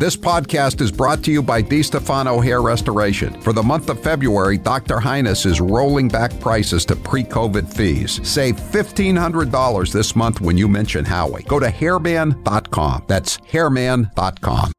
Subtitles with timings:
[0.00, 3.38] This podcast is brought to you by DiStefano Hair Restoration.
[3.42, 4.98] For the month of February, Dr.
[4.98, 8.18] Highness is rolling back prices to pre COVID fees.
[8.26, 11.42] Save $1,500 this month when you mention Howie.
[11.42, 13.04] Go to hairman.com.
[13.08, 14.72] That's hairman.com.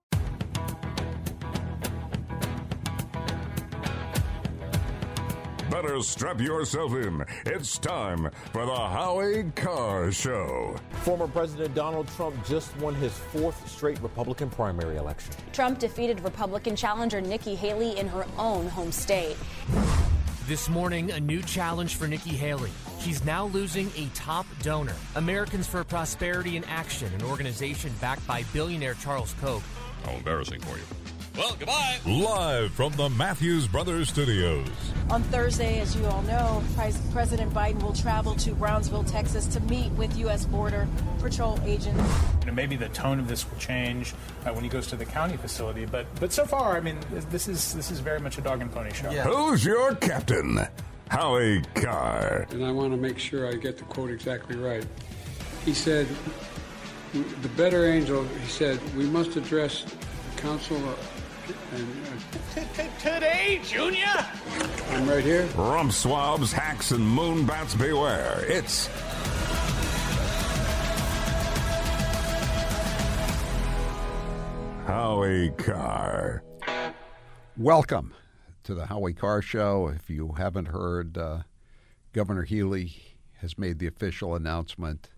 [6.01, 7.23] Better strap yourself in.
[7.45, 10.75] It's time for the Howie Carr Show.
[11.03, 15.35] Former President Donald Trump just won his fourth straight Republican primary election.
[15.53, 19.37] Trump defeated Republican challenger Nikki Haley in her own home state.
[20.47, 22.71] This morning, a new challenge for Nikki Haley.
[22.99, 24.95] She's now losing a top donor.
[25.15, 29.61] Americans for Prosperity in Action, an organization backed by billionaire Charles Koch.
[30.03, 31.10] How embarrassing for you.
[31.37, 31.97] Well, goodbye.
[32.05, 34.67] Live from the Matthews Brothers Studios.
[35.09, 36.61] On Thursday, as you all know,
[37.13, 40.45] President Biden will travel to Brownsville, Texas to meet with U.S.
[40.45, 40.89] Border
[41.21, 42.03] Patrol agents.
[42.41, 44.13] You know, maybe the tone of this will change
[44.45, 46.97] uh, when he goes to the county facility, but but so far, I mean,
[47.29, 49.09] this is this is very much a dog and pony show.
[49.09, 49.23] Yeah.
[49.23, 50.59] Who's your captain?
[51.07, 52.47] Howie Carr.
[52.51, 54.85] And I want to make sure I get the quote exactly right.
[55.63, 56.07] He said,
[57.13, 59.85] "The better angel," he said, "we must address
[60.35, 60.77] council."
[62.99, 64.03] Today, Junior?
[64.89, 65.45] I'm right here.
[65.55, 68.43] Rump swabs, hacks, and moon bats beware.
[68.45, 68.87] It's.
[74.85, 76.43] Howie Carr.
[77.55, 78.15] Welcome
[78.63, 79.87] to the Howie Carr Show.
[79.95, 81.43] If you haven't heard, uh,
[82.11, 83.01] Governor Healey
[83.37, 85.09] has made the official announcement.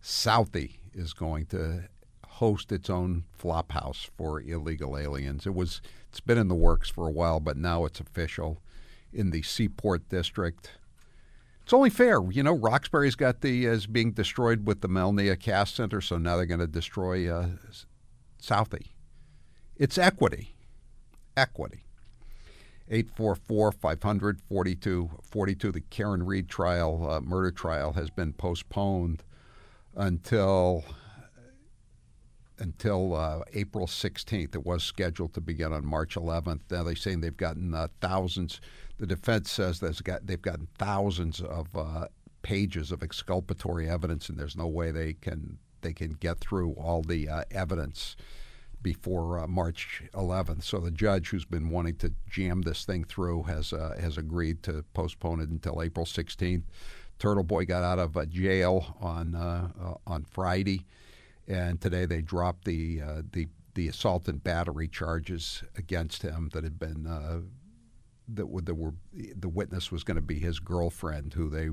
[0.00, 1.88] Southie is going to
[2.34, 5.46] host its own flop house for illegal aliens.
[5.46, 8.60] It was it's been in the works for a while, but now it's official
[9.12, 10.72] in the Seaport district.
[11.62, 12.52] It's only fair, you know.
[12.52, 16.60] Roxbury's got the is being destroyed with the Melnea Cass Center, so now they're going
[16.60, 17.50] to destroy uh,
[18.40, 18.88] Southie.
[19.76, 20.54] It's equity,
[21.36, 21.80] equity.
[22.90, 29.22] 844 500 42 The Karen Read trial, uh, murder trial, has been postponed
[29.96, 30.84] until
[32.58, 34.54] until uh, April 16th.
[34.54, 36.60] It was scheduled to begin on March 11th.
[36.70, 38.60] Now they're saying they've gotten uh, thousands.
[38.98, 42.08] The defense says got, they've gotten thousands of uh,
[42.42, 47.02] pages of exculpatory evidence, and there's no way they can they can get through all
[47.02, 48.16] the uh, evidence
[48.80, 50.62] before uh, March 11th.
[50.62, 54.62] So the judge, who's been wanting to jam this thing through, has uh, has agreed
[54.64, 56.62] to postpone it until April 16th.
[57.18, 59.34] Turtleboy got out of jail on
[60.06, 60.86] on Friday
[61.48, 66.62] and today they dropped the uh, the the assault and battery charges against him that
[66.62, 67.40] had been uh,
[68.28, 71.70] that, were, that were the witness was going to be his girlfriend who they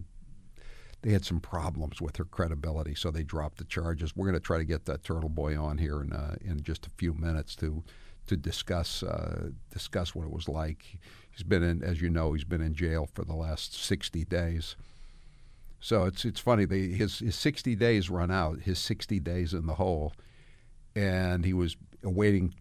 [1.01, 4.15] they had some problems with her credibility, so they dropped the charges.
[4.15, 6.91] We're going to try to get that Turtleboy on here in uh, in just a
[6.91, 7.83] few minutes to
[8.27, 10.99] to discuss uh, discuss what it was like.
[11.31, 14.75] He's been in, as you know, he's been in jail for the last sixty days.
[15.81, 16.65] So it's it's funny.
[16.65, 18.61] They, his his 60 days run out.
[18.61, 20.13] His 60 days in the hole,
[20.95, 22.53] and he was awaiting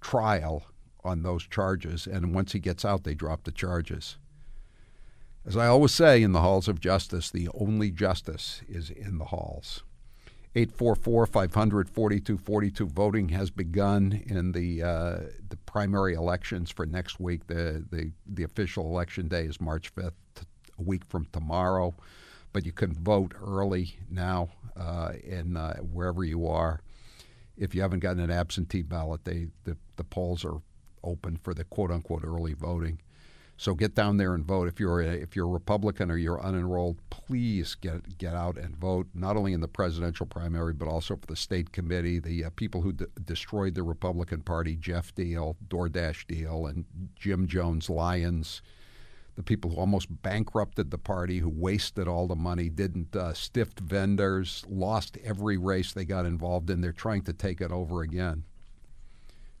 [0.00, 0.64] trial
[1.04, 2.06] on those charges.
[2.06, 4.16] And once he gets out, they drop the charges.
[5.44, 9.26] As I always say in the halls of justice, the only justice is in the
[9.26, 9.84] halls.
[10.56, 12.86] 844 500 4242.
[12.86, 15.18] Voting has begun in the uh,
[15.50, 17.48] the primary elections for next week.
[17.48, 20.12] The, the, the official election day is March 5th
[20.78, 21.94] a week from tomorrow.
[22.52, 26.80] But you can vote early now uh, in uh, wherever you are.
[27.56, 30.60] If you haven't gotten an absentee ballot, they the, the polls are
[31.02, 33.00] open for the quote unquote early voting.
[33.58, 34.68] So get down there and vote.
[34.68, 38.76] If you're a, if you're a Republican or you're unenrolled, please get get out and
[38.76, 39.06] vote.
[39.14, 42.18] Not only in the presidential primary, but also for the state committee.
[42.18, 47.46] The uh, people who d- destroyed the Republican Party, Geoff Diehl, DoorDash Diehl, and Jim
[47.46, 48.60] Jones Lyons
[49.36, 53.78] the people who almost bankrupted the party, who wasted all the money, didn't uh, stiffed
[53.80, 56.80] vendors, lost every race they got involved in.
[56.80, 58.44] They're trying to take it over again.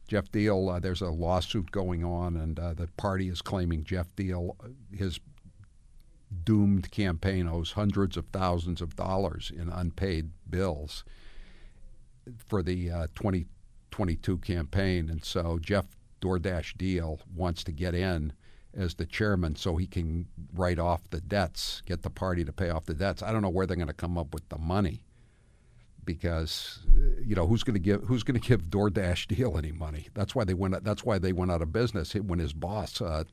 [0.08, 4.06] Geoff Diehl, uh, there's a lawsuit going on, and uh, the party is claiming Geoff
[4.16, 5.20] Diehl, uh, his
[6.44, 11.04] doomed campaign, owes hundreds of thousands of dollars in unpaid bills
[12.46, 15.10] for the uh, 2022 campaign.
[15.10, 15.86] And so Geoff
[16.22, 18.32] DoorDash Diehl wants to get in
[18.76, 22.70] as the chairman so he can write off the debts, get the party to pay
[22.70, 23.22] off the debts.
[23.22, 25.02] I don't know where they're going to come up with the money
[26.04, 26.78] because
[27.24, 30.08] you know who's going to give who's going to give DoorDash Diehl any money.
[30.14, 30.82] That's why they went.
[30.84, 33.24] That's why they went out of business when his boss uh,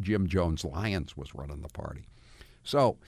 [0.00, 2.06] Jim Jones Lyons was running the party.
[2.62, 2.98] So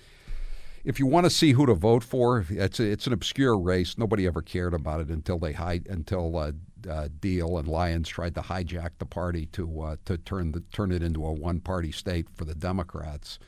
[0.85, 3.99] if you want to see who to vote for, it's a, it's an obscure race.
[3.99, 6.53] Nobody ever cared about it until they hide until uh,
[6.89, 10.93] uh, Diehl and Lyons tried to hijack the party to uh, to turn the turn
[10.93, 13.39] it into a one party state for the Democrats.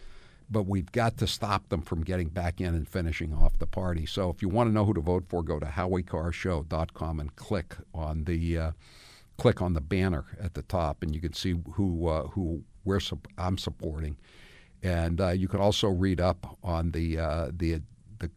[0.50, 4.04] But we've got to stop them from getting back in and finishing off the party.
[4.04, 7.76] So if you want to know who to vote for, go to howiecarrshow.com and click
[7.94, 8.72] on the uh,
[9.38, 13.00] click on the banner at the top, and you can see who uh, who we're
[13.38, 14.18] I'm supporting.
[14.82, 17.82] And uh, you can also read up on the uh, the
[18.18, 18.30] the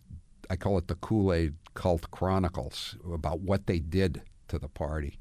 [0.49, 5.19] I call it the Kool Aid Cult Chronicles about what they did to the party.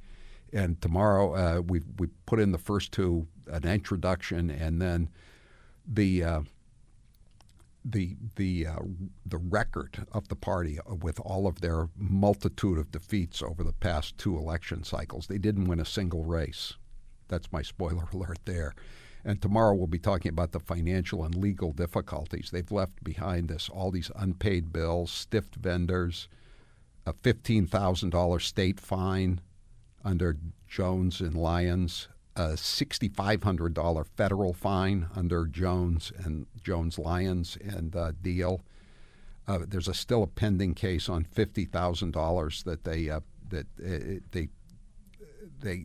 [0.53, 5.09] And tomorrow uh, we we put in the first two an introduction and then
[5.87, 6.41] the uh,
[7.85, 8.79] the the uh,
[9.27, 14.17] the record of the party with all of their multitude of defeats over the past
[14.17, 15.27] two election cycles.
[15.27, 16.75] They didn't win a single race.
[17.29, 18.75] That's my spoiler alert there.
[19.25, 22.51] And tomorrow we'll be talking about the financial and legal difficulties.
[22.53, 26.29] They've left behind this all these unpaid bills, stiffed vendors,
[27.07, 29.41] a $15,000 state fine
[30.05, 30.37] under
[30.69, 38.61] Jones and Lyons, a $6,500 federal fine under Jones and Jones Lyons and uh, Diehl.
[39.47, 43.67] Uh, there's a still a pending case on fifty thousand dollars that they uh, that
[43.79, 44.49] uh, they
[45.61, 45.85] they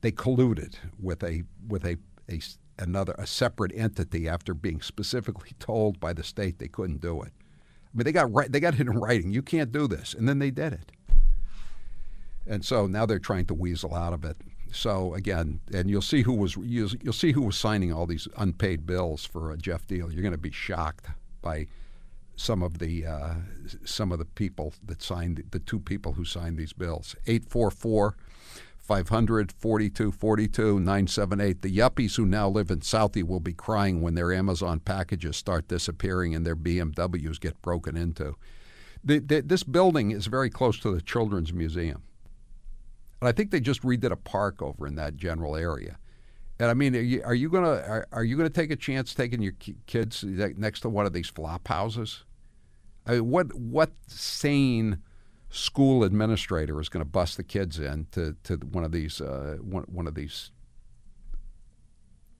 [0.00, 1.96] they colluded with a with a,
[2.30, 2.40] a
[2.78, 7.32] another a separate entity after being specifically told by the state they couldn't do it.
[7.38, 9.32] I mean, they got right, they got it in writing.
[9.32, 10.92] You can't do this, and then they did it.
[12.46, 14.36] And so now they're trying to weasel out of it.
[14.72, 18.86] So again, and you'll see who was you'll, see who was signing all these unpaid
[18.86, 20.12] bills for a Geoff Diehl.
[20.12, 21.06] You're going to be shocked
[21.40, 21.66] by
[22.36, 23.34] some of the uh,
[23.84, 27.16] some of the people that signed the two people who signed these bills.
[27.26, 28.16] Eight four four
[28.88, 31.60] 500 42 42 978.
[31.60, 35.68] The yuppies who now live in Southie will be crying when their Amazon packages start
[35.68, 38.34] disappearing and their BMWs get broken into.
[39.04, 42.02] The, the, this building is very close to the Children's Museum.
[43.20, 45.98] And I think they just redid a park over in that general area.
[46.58, 49.14] And I mean, are you, are you gonna are, are, you gonna take a chance
[49.14, 49.54] taking your
[49.86, 52.24] kids next to one of these flop houses?
[53.06, 55.02] I mean, what what sane
[55.50, 59.56] school administrator is going to bust the kids in to, to one of these uh,
[59.60, 60.50] one, one of these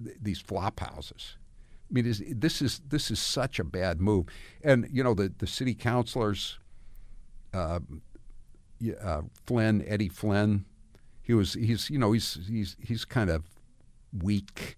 [0.01, 1.37] these flop houses.
[1.91, 4.27] I mean, is, this is this is such a bad move,
[4.63, 6.59] and you know the the city councilors,
[7.55, 7.81] uh,
[9.03, 10.67] uh, Flynn Eddie Flynn,
[11.23, 13.45] he was he's you know he's he's he's kind of
[14.13, 14.77] weak,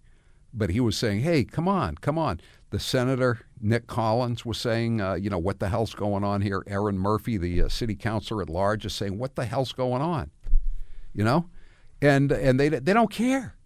[0.52, 2.40] but he was saying, hey, come on, come on.
[2.70, 6.62] The senator Nick Collins was saying, uh, you know, what the hell's going on here?
[6.66, 10.30] Erin Murphy, the uh, city councilor at large, is saying, what the hell's going on?
[11.12, 11.46] You know,
[12.00, 13.56] and and they they don't care.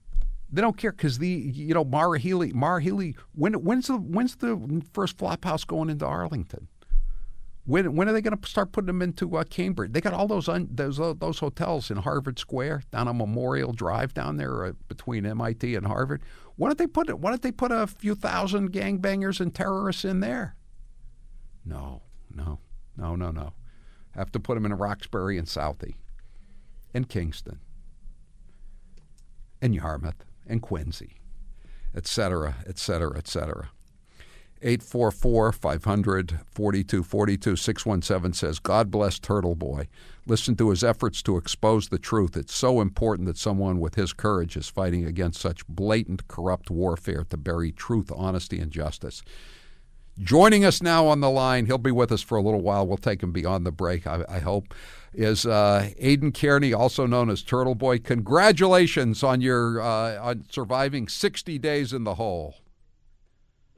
[0.50, 3.16] They don't care because the you know Maura Healey, Maura Healey.
[3.34, 6.68] When when's the when's the first flop house going into Arlington?
[7.66, 9.92] When when are they going to start putting them into uh, Cambridge?
[9.92, 13.72] They got all those un, those uh, those hotels in Harvard Square down on Memorial
[13.72, 16.22] Drive down there uh, between MIT and Harvard.
[16.56, 17.18] Why don't they put it?
[17.18, 20.56] Why don't they put a few thousand gangbangers and terrorists in there?
[21.64, 22.02] No,
[22.34, 22.60] no,
[22.96, 23.54] no, no, no.
[24.12, 25.96] Have to put them in Roxbury and Southie,
[26.92, 27.58] and Kingston,
[29.60, 31.16] and Yarmouth, and Quincy,
[31.94, 33.70] et cetera, et cetera, et cetera.
[34.64, 39.88] 844 500 4242 617 says, God bless Turtleboy.
[40.26, 42.34] Listen to his efforts to expose the truth.
[42.34, 47.26] It's so important that someone with his courage is fighting against such blatant, corrupt warfare
[47.28, 49.22] to bury truth, honesty, and justice.
[50.18, 52.86] Joining us now on the line, he'll be with us for a little while.
[52.86, 54.72] We'll take him beyond the break, I, I hope,
[55.12, 58.02] is uh, Aidan Kearney, also known as Turtleboy.
[58.04, 62.54] Congratulations on your uh, on surviving 60 days in the hole.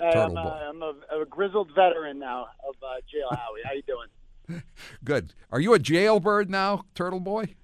[0.00, 3.28] I'm, uh, I'm a, a, grizzled veteran now of uh, jail.
[3.30, 4.62] Howie, how you doing?
[5.04, 5.32] Good.
[5.50, 7.54] Are you a jailbird now, Turtleboy?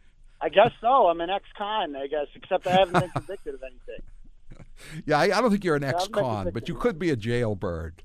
[0.41, 1.09] I guess so.
[1.09, 5.05] I'm an ex-con, I guess, except I haven't been convicted of anything.
[5.07, 8.03] Yeah, I, I don't think you're an ex-con, but you could be a jailbird.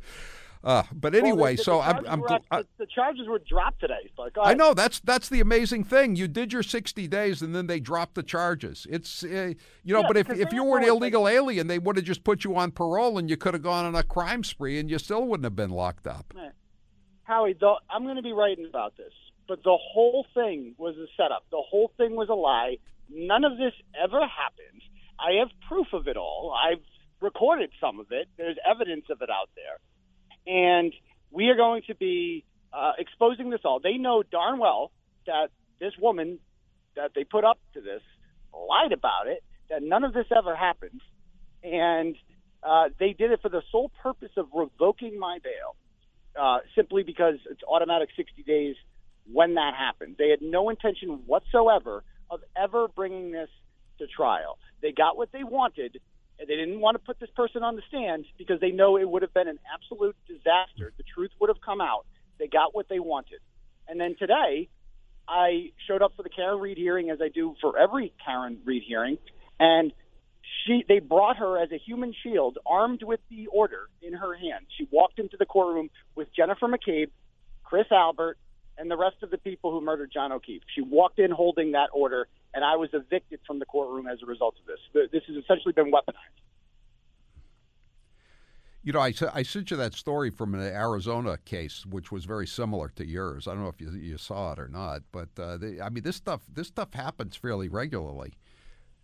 [0.63, 3.79] Uh, but anyway, well, the, the, so the I'm, I'm the, the, charges were dropped
[3.79, 4.09] today.
[4.15, 6.15] But I know that's that's the amazing thing.
[6.15, 8.87] You did your 60 days, and then they dropped the charges.
[8.89, 11.79] It's uh, you know, yeah, but if if you were an illegal like, alien, they
[11.79, 14.43] would have just put you on parole, and you could have gone on a crime
[14.43, 16.33] spree, and you still wouldn't have been locked up.
[17.23, 17.57] Howie,
[17.89, 19.11] I'm going to be writing about this,
[19.47, 21.43] but the whole thing was a setup.
[21.51, 22.77] The whole thing was a lie.
[23.09, 24.81] None of this ever happened.
[25.19, 26.55] I have proof of it all.
[26.55, 26.83] I've
[27.21, 28.27] recorded some of it.
[28.37, 29.79] There's evidence of it out there
[30.47, 30.93] and
[31.31, 33.79] we are going to be uh, exposing this all.
[33.81, 34.91] They know darn well
[35.27, 35.49] that
[35.79, 36.39] this woman
[36.95, 38.01] that they put up to this
[38.53, 41.01] lied about it, that none of this ever happened,
[41.63, 42.15] and
[42.63, 45.75] Uh, they did it for the sole purpose of revoking my bail,
[46.39, 48.75] uh, simply because it's automatic 60 days
[49.31, 50.17] when that happened.
[50.19, 53.49] They had no intention whatsoever of ever bringing this
[53.99, 54.59] to trial.
[54.81, 56.01] They got what they wanted,
[56.39, 59.21] they didn't want to put this person on the stand because they know it would
[59.21, 60.93] have been an absolute disaster.
[60.97, 62.05] The truth would have come out.
[62.37, 63.39] They got what they wanted.
[63.87, 64.69] And then today,
[65.27, 68.83] I showed up for the Karen Read hearing, as I do for every Karen Read
[68.87, 69.17] hearing,
[69.59, 69.91] and
[70.65, 74.65] she they brought her as a human shield, armed with the order in her hand.
[74.77, 77.09] She walked into the courtroom with Jennifer McCabe,
[77.63, 78.37] Chris Albert,
[78.77, 80.61] and the rest of the people who murdered John O'Keefe.
[80.73, 84.25] She walked in holding that order, and I was evicted from the courtroom as a
[84.25, 85.09] result of this.
[85.11, 86.15] This has essentially been weaponized.
[88.83, 92.47] You know, I, I sent you that story from an Arizona case, which was very
[92.47, 93.45] similar to yours.
[93.47, 96.03] I don't know if you, you saw it or not, but uh, they, I mean,
[96.03, 98.35] this stuff this stuff happens fairly regularly,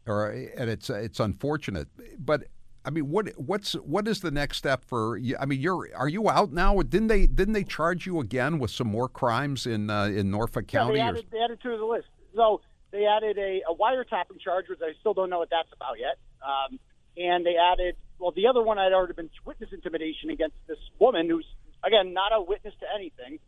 [0.07, 1.89] or and it's it's unfortunate.
[2.17, 2.45] But
[2.85, 5.19] I mean, what what's what is the next step for?
[5.39, 6.81] I mean, you're are you out now?
[6.81, 10.67] Didn't they didn't they charge you again with some more crimes in uh, in Norfolk
[10.67, 10.97] County?
[10.97, 12.07] Yeah, they added, they added to the list.
[12.35, 12.61] So
[12.91, 16.17] they added a, a wiretapping charge, which I still don't know what that's about yet.
[16.41, 16.79] Um,
[17.15, 21.29] and they added well, the other one I'd already been witness intimidation against this woman
[21.29, 21.47] who's
[21.85, 23.39] again not a witness to anything.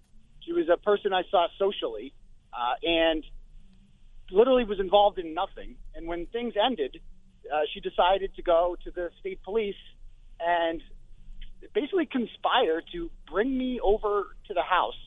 [0.45, 2.13] She was a person I saw socially,
[2.53, 3.23] uh, and
[4.31, 5.75] literally was involved in nothing.
[5.93, 6.99] And when things ended,
[7.53, 9.75] uh, she decided to go to the state police
[10.39, 10.81] and
[11.73, 14.97] basically conspire to bring me over to the house.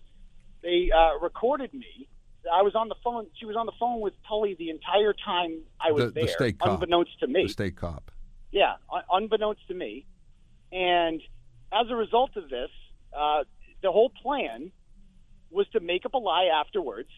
[0.62, 2.08] They uh, recorded me.
[2.52, 3.26] I was on the phone.
[3.38, 6.32] She was on the phone with Tully the entire time I was the, there, the
[6.32, 6.74] state cop.
[6.74, 7.44] unbeknownst to me.
[7.44, 8.10] The state cop.
[8.50, 10.06] Yeah, un- unbeknownst to me.
[10.72, 11.20] And
[11.72, 12.70] as a result of this,
[13.16, 13.44] uh,
[13.82, 14.72] the whole plan
[15.50, 17.10] was to make up a lie afterwards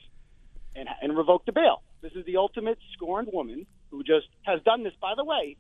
[0.75, 1.83] and, and revoke the bail.
[2.03, 3.67] This is the ultimate scorned woman
[4.51, 5.57] has done this, by the way,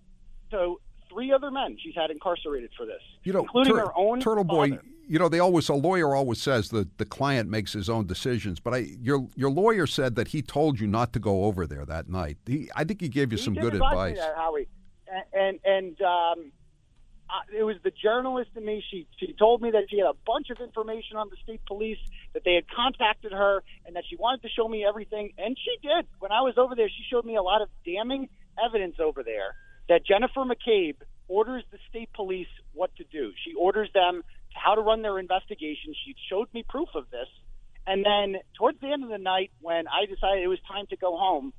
[0.50, 0.80] to
[1.10, 4.44] three other men she's had incarcerated for this, you know, including tur- her own Turtle
[4.44, 4.76] father.
[4.76, 4.78] Boy.
[5.08, 8.60] You know, they always a lawyer always says that the client makes his own decisions.
[8.60, 11.84] But I, your your lawyer said that he told you not to go over there
[11.84, 12.36] that night.
[12.46, 14.16] He, I think he gave you He some good advice.
[14.16, 14.68] That, Howie,
[15.10, 16.52] and and, and um,
[17.28, 18.84] I, it was the journalist in me.
[18.88, 21.98] She she told me that she had a bunch of information on the state police
[22.32, 25.88] that they had contacted her and that she wanted to show me everything, and she
[25.88, 26.06] did.
[26.20, 28.28] When I was over there, she showed me a lot of damning
[28.64, 29.54] evidence over there
[29.88, 30.96] that Jennifer McCabe
[31.28, 33.32] orders the state police what to do.
[33.44, 34.22] She orders them
[34.54, 35.94] how to run their investigation.
[36.04, 37.28] She showed me proof of this.
[37.86, 40.96] And then towards the end of the night, when I decided it was time to
[40.96, 41.52] go home,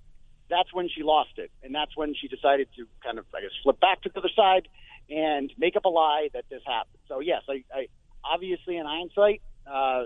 [0.50, 1.52] that's when she lost it.
[1.64, 4.30] And that's when she decided to kind of, I guess, flip back to the other
[4.36, 4.68] side
[5.10, 7.00] and make up a lie that this happened.
[7.08, 7.88] So, yes, I, I
[8.24, 10.04] obviously in hindsight, uh,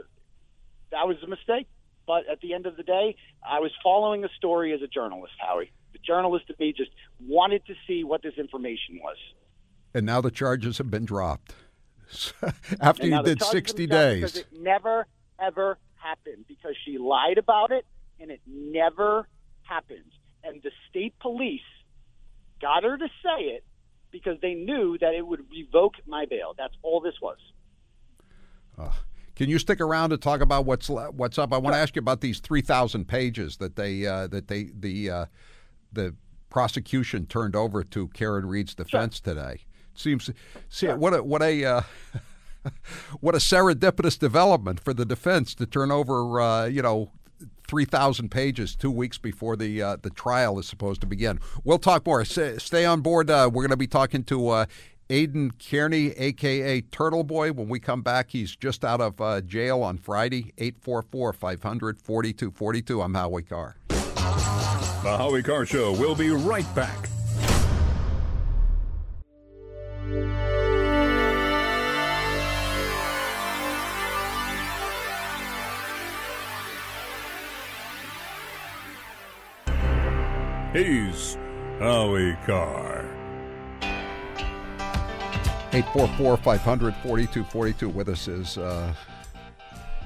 [0.92, 1.68] that was a mistake.
[2.08, 5.34] But at the end of the day, I was following the story as a journalist,
[5.40, 5.72] Howie.
[5.96, 6.92] The journalist of me just
[7.26, 9.16] wanted to see what this information was.
[9.94, 11.56] And now the charges have been dropped
[12.82, 14.22] after you did 60 have been dropped days.
[14.22, 15.08] Because it never,
[15.40, 17.86] ever happened because she lied about it
[18.20, 19.30] and it never
[19.62, 20.12] happened.
[20.44, 21.62] And the state police
[22.62, 23.64] got her to say it
[24.12, 26.56] because they knew that it would revoke my bail.
[26.58, 27.38] That's all this was.
[29.36, 31.54] Can you stick around to talk about what's what's up?
[31.54, 34.72] I want to ask you about these three thousand pages that they uh, that they
[34.78, 35.26] the uh,
[35.96, 36.16] the
[36.50, 39.66] prosecution turned over to Karen Read's defense today.
[39.94, 40.30] It seems
[40.70, 41.82] see what a what a uh,
[43.20, 47.12] what a serendipitous development for the defense to turn over uh, you know
[47.68, 51.40] three thousand pages two weeks before the uh, the trial is supposed to begin.
[51.64, 52.24] We'll talk more.
[52.24, 53.30] Stay, stay on board.
[53.30, 54.66] Uh, we're going to be talking to uh,
[55.10, 57.52] Aidan Kearney, aka Turtleboy.
[57.52, 60.54] When we come back, he's just out of uh, jail on Friday.
[60.58, 63.02] 844 500 4242.
[63.02, 63.76] I'm Howie Carr.
[65.06, 67.08] The Howie Carr Show will be right back.
[80.74, 81.38] He's
[81.78, 83.06] Howie Carr.
[85.72, 87.90] 844 500 4242.
[87.90, 88.92] With us is uh,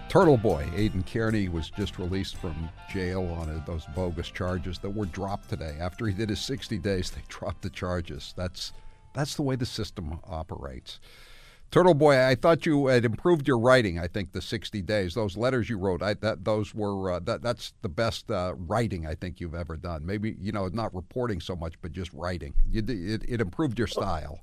[0.10, 0.68] Turtle Boy.
[0.76, 5.50] Aidan Kearney was just released from jail on uh, those bogus charges that were dropped
[5.50, 5.78] today.
[5.80, 8.34] After he did his 60 days, they dropped the charges.
[8.36, 8.74] That's,
[9.14, 11.00] that's the way the system operates.
[11.72, 14.00] Turtleboy, I thought you had improved your writing.
[14.00, 17.44] I think the 60 days, those letters you wrote, I, that those were uh, that
[17.44, 20.04] that's the best uh, writing I think you've ever done.
[20.04, 22.56] Maybe you know not reporting so much, but just writing.
[22.72, 24.40] You, it, it improved your style.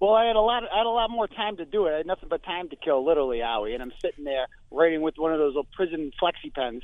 [0.00, 0.64] Well, I had a lot.
[0.70, 1.92] I had a lot more time to do it.
[1.92, 3.74] I had nothing but time to kill, literally, Howie.
[3.74, 6.82] And I'm sitting there writing with one of those little prison flexi pens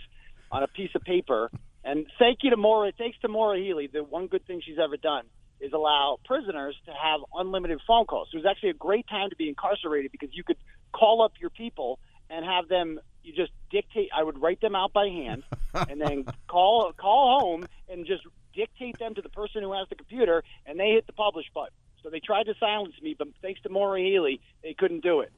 [0.51, 1.51] on a piece of paper.
[1.85, 2.93] And thank you to Maura.
[2.97, 5.25] Thanks to Maura Healey, the one good thing she's ever done.
[5.61, 8.29] is allow prisoners to have unlimited phone calls.
[8.31, 10.57] So it was actually a great time to be incarcerated because you could
[10.93, 11.99] call up your people
[12.29, 15.43] and have them you just dictate I would write them out by hand
[15.75, 18.23] and then call call home and just
[18.55, 21.75] dictate them to the person who has the computer and they hit the publish button.
[22.03, 25.33] So they tried to silence me, but thanks to Maura Healey, they couldn't do it.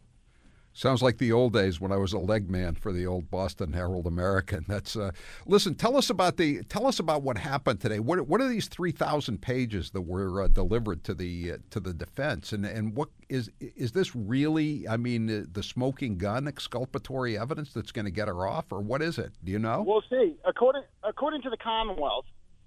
[0.75, 3.75] Sounds like the old days when I was a leg man for the old Boston
[3.75, 4.65] Herald American.
[4.67, 5.11] That's uh,
[5.45, 5.75] listen.
[5.75, 8.01] Tell us about the tell us about what happened today.
[8.01, 11.81] What what are these three thousand pages that were uh, delivered to the uh, to
[11.81, 14.89] the defense, and and what is is this really?
[14.89, 19.03] I mean, the smoking gun exculpatory evidence that's going to get her off, or what
[19.03, 19.33] is it?
[19.45, 19.85] Do you know?
[19.87, 20.37] We'll see.
[20.47, 22.25] According according to the Commonwealth,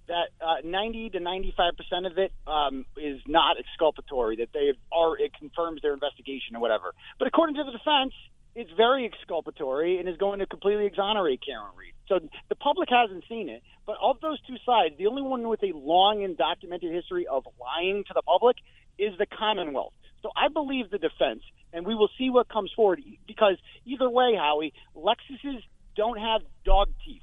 [0.08, 4.38] that uh, 90 to 95 percent of it um, is not exculpatory.
[4.38, 6.94] That they are it confirms their investigation or whatever.
[7.20, 8.14] But according to the defense,
[8.56, 11.94] it's very exculpatory and is going to completely exonerate Karen Read.
[12.08, 12.20] So
[12.50, 13.62] the public hasn't seen it.
[13.86, 17.46] But of those two sides, the only one with a long and documented history of
[17.60, 18.58] lying to the public
[18.98, 19.94] is the Commonwealth.
[20.22, 21.44] So I believe the defense,
[21.74, 23.02] and we will see what comes forward.
[23.28, 25.62] Because either way, Howie, Lexuses
[25.96, 27.22] don't have dog teeth.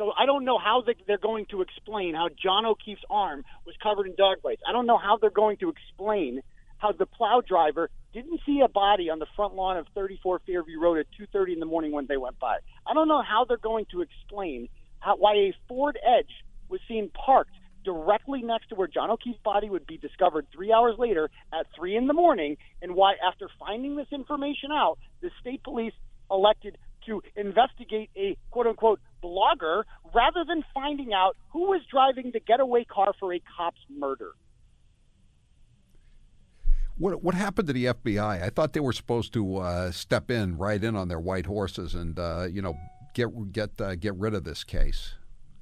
[0.00, 4.06] So I don't know how they're going to explain how John O'Keefe's arm was covered
[4.06, 4.62] in dog bites.
[4.66, 6.40] I don't know how they're going to explain
[6.78, 10.80] how the plow driver didn't see a body on the front lawn of 34 Fairview
[10.80, 12.60] Road at 2:30 in the morning when they went by.
[12.86, 16.32] I don't know how they're going to explain how why a Ford Edge
[16.70, 17.52] was seen parked
[17.84, 21.94] directly next to where John O'Keefe's body would be discovered three hours later at three
[21.94, 25.92] in the morning, and why after finding this information out, the state police
[26.30, 29.84] elected to investigate a quote unquote blogger
[30.14, 34.32] rather than finding out who was driving the getaway car for a cop's murder.
[36.98, 38.42] What what happened to the FBI?
[38.42, 41.94] I thought they were supposed to uh, step in, ride in on their white horses,
[41.94, 42.74] and uh, you know
[43.14, 45.14] get get uh, get rid of this case.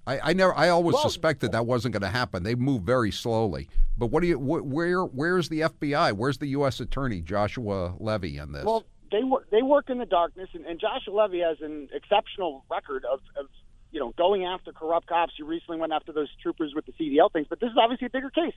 [0.09, 0.55] I, I never.
[0.57, 2.43] I always well, suspected that wasn't going to happen.
[2.43, 3.69] They move very slowly.
[3.99, 4.39] But what do you?
[4.39, 6.15] Wh- where Where's the FBI?
[6.15, 6.81] Where's the U.S.
[6.81, 8.65] Attorney Joshua Levy in this?
[8.65, 12.65] Well, they work they work in the darkness, and, and Josh Levy has an exceptional
[12.71, 13.47] record of, of
[13.91, 15.33] you know going after corrupt cops.
[15.39, 18.11] You recently went after those troopers with the CDL things, but this is obviously a
[18.11, 18.55] bigger case,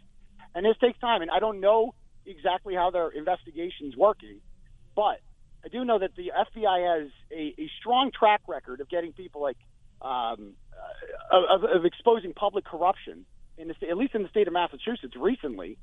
[0.55, 1.21] and this takes time.
[1.21, 1.93] And I don't know
[2.25, 4.39] exactly how their investigation's working,
[4.95, 5.19] but
[5.63, 9.41] I do know that the FBI has a, a strong track record of getting people
[9.41, 9.57] like
[10.01, 10.53] um,
[11.31, 13.25] uh, of, of exposing public corruption
[13.57, 15.77] in the at least in the state of Massachusetts recently,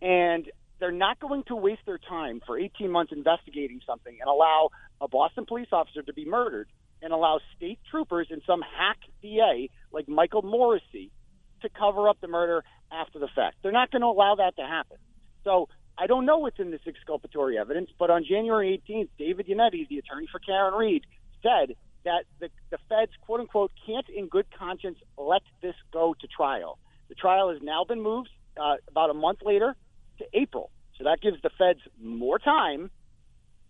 [0.00, 0.50] and
[0.82, 5.06] they're not going to waste their time for 18 months investigating something and allow a
[5.06, 6.68] Boston police officer to be murdered
[7.00, 11.12] and allow state troopers and some hack DA like Michael Morrissey
[11.60, 13.58] to cover up the murder after the fact.
[13.62, 14.96] They're not going to allow that to happen.
[15.44, 19.86] So I don't know what's in this exculpatory evidence, but on January 18th, David Yannetti,
[19.86, 21.04] the attorney for Karen Read,
[21.44, 26.26] said that the, the feds, quote unquote, can't in good conscience let this go to
[26.26, 26.80] trial.
[27.08, 29.76] The trial has now been moved uh, about a month later
[30.18, 30.70] to April.
[30.98, 32.90] So that gives the feds more time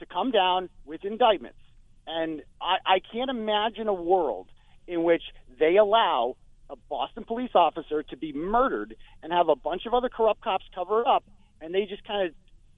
[0.01, 1.59] to come down with indictments.
[2.07, 4.49] And I, I can't imagine a world
[4.87, 5.23] in which
[5.59, 6.37] they allow
[6.69, 10.65] a Boston police officer to be murdered and have a bunch of other corrupt cops
[10.75, 11.25] cover it up,
[11.61, 12.35] and they just kind of,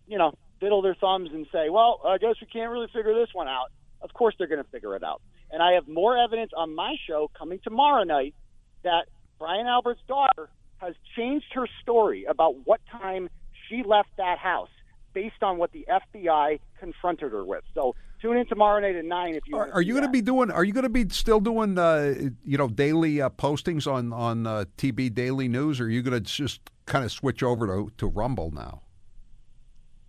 [0.06, 3.30] you know, fiddle their thumbs and say, well, I guess we can't really figure this
[3.32, 3.70] one out.
[4.02, 5.22] Of course they're going to figure it out.
[5.50, 8.34] And I have more evidence on my show coming tomorrow night
[8.82, 9.06] that
[9.38, 13.30] Brian Albert's daughter has changed her story about what time
[13.68, 14.68] she left that house
[15.12, 17.62] based on what the FBI confronted her with.
[17.74, 19.56] So tune in tomorrow night at nine if you.
[19.56, 20.50] Are, are you going to be doing?
[20.50, 21.78] Are you going to be still doing?
[21.78, 26.02] Uh, you know, daily uh, postings on on uh, TB Daily News, or are you
[26.02, 28.82] going to just kind of switch over to to Rumble now?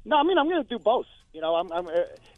[0.03, 1.07] No, I mean I'm going to do both.
[1.33, 1.91] You know, I'm I'm, uh,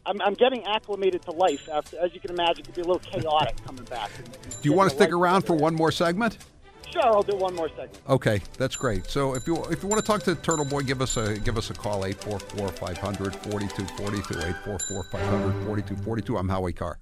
[0.06, 1.68] I'm I'm getting acclimated to life.
[1.72, 4.10] After, as you can imagine, it could be a little chaotic coming back.
[4.18, 6.38] And, do you want to stick around for one more segment?
[6.90, 8.00] Sure, I'll do one more segment.
[8.08, 9.06] Okay, that's great.
[9.06, 11.70] So if you if you want to talk to Turtleboy, give us a give us
[11.70, 14.54] a call 844-500-4242
[15.12, 16.38] 844-500-4242.
[16.38, 16.98] I'm Howie Carr.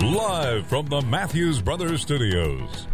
[0.00, 2.86] Live from the Matthews Brothers Studios.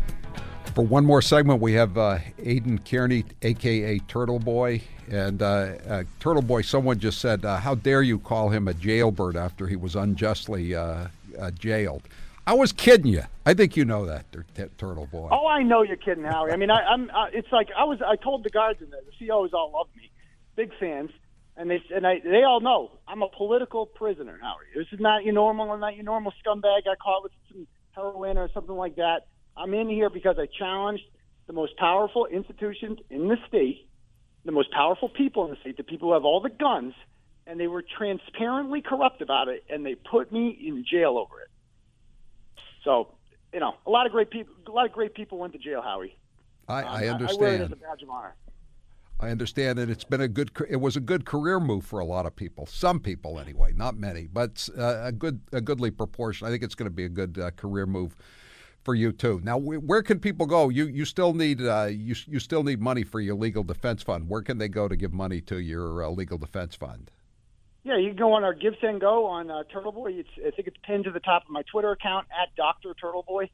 [0.74, 6.64] For one more segment, we have uh, Aidan Kearney, aka Turtleboy, and uh, uh, Turtleboy.
[6.64, 10.74] Someone just said, uh, "How dare you call him a jailbird after he was unjustly
[10.74, 11.08] uh,
[11.58, 12.02] jailed?"
[12.46, 13.22] I was kidding you.
[13.46, 15.28] I think you know that, t- Turtleboy.
[15.30, 16.52] Oh, I know you're kidding, Howie.
[16.52, 18.00] I mean, I, am it's like I was.
[18.06, 19.00] I told the guards in there.
[19.00, 20.10] the COs all love me,
[20.56, 21.10] big fans,
[21.56, 24.64] and they and I, they all know I'm a political prisoner, Howie.
[24.74, 25.70] This is not your normal.
[25.70, 26.82] I'm not your normal scumbag.
[26.86, 29.26] I caught with some heroin or something like that.
[29.56, 31.04] I'm in here because I challenged
[31.46, 33.88] the most powerful institutions in the state,
[34.44, 36.94] the most powerful people in the state, the people who have all the guns,
[37.46, 41.48] and they were transparently corrupt about it, and they put me in jail over it.
[42.85, 43.09] So,
[43.52, 45.80] you know, a lot of great people, a lot of great people went to jail,
[45.83, 46.16] Howie.
[46.68, 47.72] I, Um, I I wear it as understand.
[47.72, 48.35] a badge of honor.
[49.20, 50.50] I understand, and it's been a good.
[50.68, 52.66] It was a good career move for a lot of people.
[52.66, 56.48] Some people, anyway, not many, but uh, a good, a goodly proportion.
[56.48, 58.16] I think it's going to be a good uh, career move
[58.85, 59.40] for you too.
[59.42, 60.68] Now, where can people go?
[60.68, 64.29] You you still need uh, you you still need money for your legal defense fund.
[64.29, 67.11] Where can they go to give money to your uh, legal defense fund?
[67.83, 70.18] Yeah, you can go on our GiveSendGo on uh, Turtleboy.
[70.18, 73.51] It's, I think it's pinned to the top of my Twitter account at Doctor Turtleboy.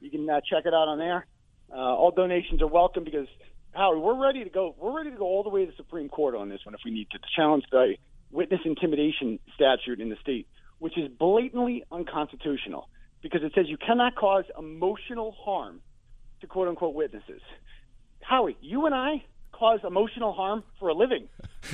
[0.00, 1.26] You can uh, check it out on there.
[1.68, 3.26] Uh, all donations are welcome because
[3.72, 4.74] Howard, we're ready to go.
[4.78, 6.80] We're ready to go all the way to the Supreme Court on this one if
[6.84, 7.94] we need to, to challenge the
[8.30, 10.46] witness intimidation statute in the state,
[10.78, 12.88] which is blatantly unconstitutional
[13.22, 15.80] because it says you cannot cause emotional harm
[16.40, 17.40] to quote unquote witnesses.
[18.20, 21.28] Howie, you and I cause emotional harm for a living.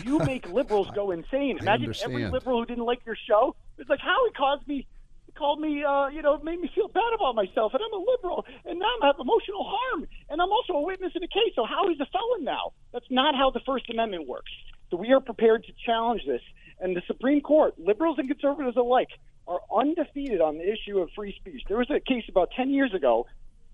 [0.04, 1.58] You make liberals go insane.
[1.60, 3.56] Imagine every liberal who didn't like your show.
[3.78, 4.86] It's like Howie caused me,
[5.34, 8.44] called me, uh, you know, made me feel bad about myself, and I'm a liberal,
[8.66, 11.54] and now I have emotional harm, and I'm also a witness in a case.
[11.54, 12.72] So Howie's a felon now.
[12.92, 14.50] That's not how the First Amendment works.
[14.90, 16.40] So we are prepared to challenge this,
[16.80, 19.08] and the Supreme Court, liberals and conservatives alike,
[19.46, 21.62] are undefeated on the issue of free speech.
[21.68, 23.26] There was a case about 10 years ago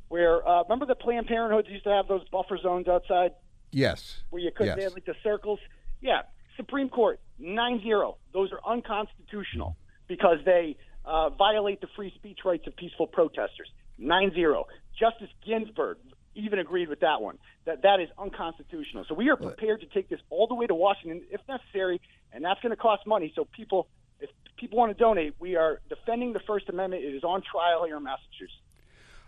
[0.09, 3.33] where, uh, remember the Planned Parenthood used to have those buffer zones outside?
[3.72, 4.22] Yes.
[4.31, 4.77] where you couldn't Yes.
[4.77, 5.59] they had like the circles.
[6.00, 6.22] Yeah,
[6.57, 8.18] Supreme Court nine zero.
[8.33, 13.68] Those are unconstitutional because they uh, violate the free speech rights of peaceful protesters.
[13.98, 14.66] Nine zero.
[14.96, 15.98] Justice Ginsburg
[16.35, 17.38] even agreed with that one.
[17.64, 19.05] That that is unconstitutional.
[19.09, 22.01] So we are prepared to take this all the way to Washington if necessary,
[22.33, 23.33] and that's going to cost money.
[23.35, 23.88] So people,
[24.20, 27.05] if people want to donate, we are defending the First Amendment.
[27.05, 28.61] It is on trial here in Massachusetts.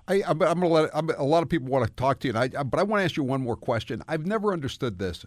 [0.09, 2.29] I, I'm, I'm going to let I'm, a lot of people want to talk to
[2.29, 4.03] you, and I, but I want to ask you one more question.
[4.07, 5.25] I've never understood this.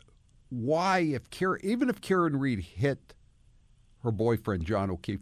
[0.50, 3.14] Why, if Karen, even if Karen Read hit
[4.04, 5.20] her boyfriend John O'Keefe,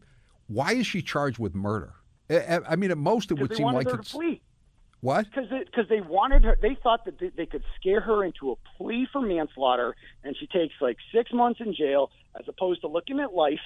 [0.48, 1.96] why is she charged with murder?
[2.30, 4.42] I, I mean, at most it would seem like it's to flee.
[5.02, 5.26] What?
[5.26, 8.56] Because because they wanted her, they thought that they, they could scare her into a
[8.78, 13.20] plea for manslaughter, and she takes like six months in jail as opposed to looking
[13.20, 13.60] at life.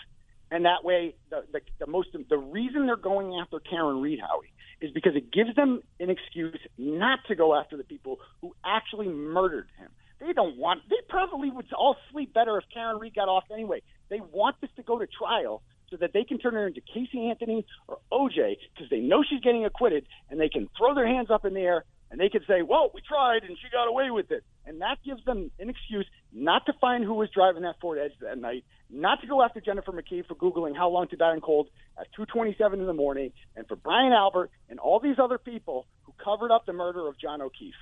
[0.53, 4.51] And that way, the, the the most the reason they're going after Karen Read Howie
[4.81, 9.07] is because it gives them an excuse not to go after the people who actually
[9.07, 9.89] murdered him.
[10.19, 10.81] They don't want.
[10.89, 13.81] They probably would all sleep better if Karen Read got off anyway.
[14.09, 17.29] They want this to go to trial so that they can turn her into Casey
[17.29, 21.29] Anthony or OJ because they know she's getting acquitted and they can throw their hands
[21.29, 24.09] up in the air and they can say, "Well, we tried and she got away
[24.09, 27.79] with it," and that gives them an excuse not to find who was driving that
[27.79, 31.15] Ford Edge that night, not to go after Jennifer McCabe for googling how long to
[31.15, 35.19] die in cold at 2:27 in the morning, and for Brian Albert and all these
[35.19, 37.75] other people who covered up the murder of John O'Keefe.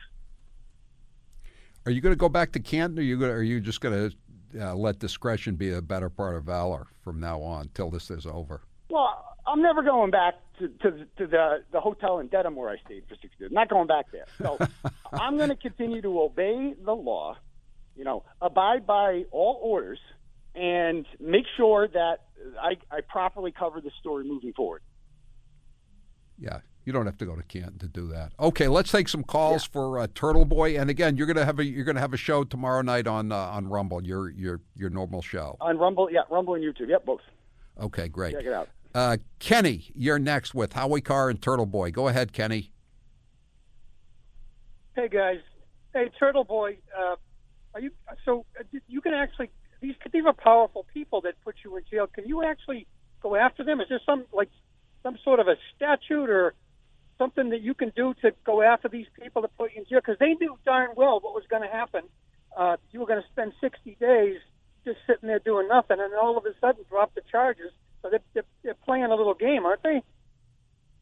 [1.85, 3.31] Are you going to go back to Canton, or are you going?
[3.31, 4.15] Are you just going to
[4.59, 8.25] uh, let discretion be a better part of valor from now on till this is
[8.25, 8.61] over?
[8.89, 12.77] Well, I'm never going back to, to, to the, the hotel in Dedham where I
[12.85, 13.51] stayed for six years.
[13.51, 14.25] Not going back there.
[14.37, 14.57] So
[15.13, 17.37] I'm going to continue to obey the law,
[17.95, 19.99] you know, abide by all orders,
[20.55, 22.17] and make sure that
[22.61, 24.81] I, I properly cover the story moving forward.
[26.37, 26.59] Yeah,
[26.89, 28.31] you don't have to go to Canton to do that.
[28.39, 30.81] Okay, let's take some calls for uh, Turtleboy.
[30.81, 33.35] And again, you're gonna have a you're gonna have a show tomorrow night on uh,
[33.35, 34.03] on Rumble.
[34.03, 35.55] Your your your normal show.
[35.61, 36.89] On Rumble, yeah, Rumble and YouTube.
[36.89, 37.21] Yep, both.
[37.79, 38.33] Okay, great.
[38.33, 38.69] Check it out.
[38.95, 41.93] Uh, Kenny, you're next with Howie Carr and Turtleboy.
[41.93, 42.71] Go ahead, Kenny.
[44.95, 45.41] Hey guys,
[45.93, 47.15] hey Turtleboy, uh,
[47.75, 47.91] are you
[48.25, 52.07] so uh, you can actually these these are powerful people that put you in jail.
[52.07, 52.87] Can you actually
[53.21, 53.79] go after them?
[53.79, 54.49] Is there some like
[55.03, 56.55] some sort of a statute or
[57.19, 59.99] something that you can do to go after these people that put you in jail?
[59.99, 62.01] Because they knew darn well what was going to happen.
[62.57, 64.37] Uh, you were going to spend 60 days
[64.85, 67.71] just sitting there doing nothing, and all of a sudden drop the charges.
[68.01, 70.01] So they're, they're, they're playing a little game, aren't they?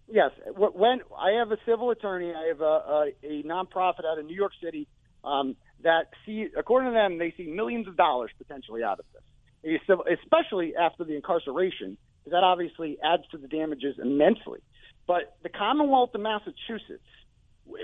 [0.09, 0.31] Yes.
[0.55, 4.35] When I have a civil attorney, I have a, a, a nonprofit out of New
[4.35, 4.87] York City
[5.23, 9.81] um, that see, according to them, they see millions of dollars potentially out of this,
[10.23, 14.59] especially after the incarceration, because that obviously adds to the damages immensely.
[15.07, 17.07] But the Commonwealth of Massachusetts,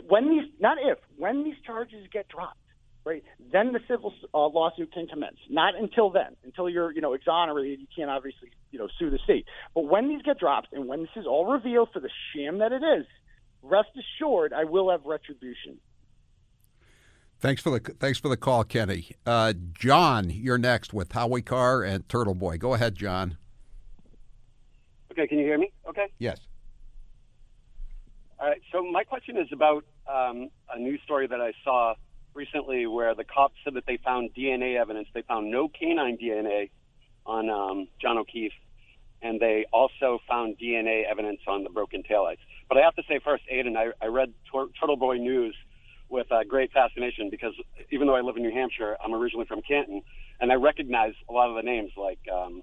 [0.08, 2.58] when these, not if, when these charges get dropped,
[3.06, 5.38] right, then the civil uh, lawsuit can commence.
[5.50, 9.20] Not until then, until you're, you know, exonerated, you can't obviously, you know, sue the
[9.24, 9.46] state.
[9.74, 12.72] But when these get dropped and when this is all revealed for the sham that
[12.72, 13.06] it is,
[13.62, 15.80] rest assured, I will have retribution.
[17.40, 19.10] Thanks for the thanks for the call, Kenny.
[19.26, 22.58] Uh, John, you're next with Howie Carr and Turtleboy.
[22.58, 23.38] Go ahead, John.
[25.12, 25.70] Okay, can you hear me?
[25.90, 26.08] Okay.
[26.20, 26.40] Yes.
[28.44, 28.62] All right.
[28.74, 31.94] So my question is about um, a news story that I saw
[32.34, 35.08] recently, where the cops said that they found DNA evidence.
[35.14, 36.70] They found no canine DNA
[37.26, 38.52] on um, John O'Keefe,
[39.22, 42.40] and they also found DNA evidence on the broken taillights.
[42.68, 45.56] But I have to say first, Aidan, I, I read Tur- Turtleboy News
[46.10, 47.54] with uh, great fascination because
[47.92, 50.02] even though I live in New Hampshire, I'm originally from Canton,
[50.42, 52.62] and I recognize a lot of the names like um,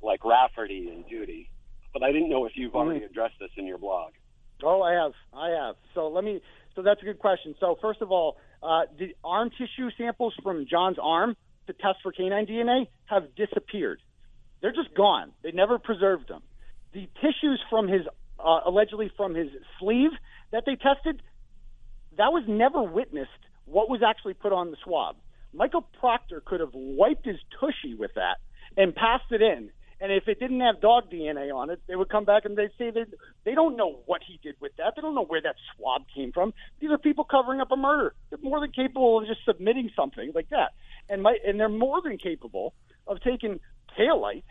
[0.00, 1.50] like Rafferty and Duty.
[1.92, 4.12] But I didn't know if you've already addressed this in your blog.
[4.62, 5.12] Oh, I have.
[5.32, 5.76] I have.
[5.94, 6.40] So let me.
[6.74, 7.54] So that's a good question.
[7.60, 12.12] So first of all, uh, the arm tissue samples from John's arm to test for
[12.12, 14.00] canine DNA have disappeared.
[14.60, 15.32] They're just gone.
[15.42, 16.42] They never preserved them.
[16.92, 18.02] The tissues from his
[18.38, 19.48] uh, allegedly from his
[19.80, 20.10] sleeve
[20.52, 21.22] that they tested,
[22.16, 23.30] that was never witnessed.
[23.64, 25.16] What was actually put on the swab?
[25.52, 28.36] Michael Proctor could have wiped his tushy with that
[28.76, 29.70] and passed it in.
[30.00, 32.70] And if it didn't have dog DNA on it, they would come back and they'd
[32.76, 33.04] say they
[33.44, 34.92] they don't know what he did with that.
[34.94, 36.52] They don't know where that swab came from.
[36.80, 38.14] These are people covering up a murder.
[38.28, 40.72] They're more than capable of just submitting something like that,
[41.08, 42.74] and my and they're more than capable
[43.06, 43.60] of taking
[43.98, 44.42] taillight